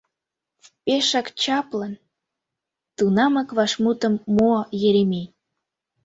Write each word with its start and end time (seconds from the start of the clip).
Пешак 0.83 1.27
чаплын...— 1.41 1.93
тунамак 2.97 3.49
вашмутым 3.57 4.13
муо 4.35 4.59
Еремей. 4.87 5.27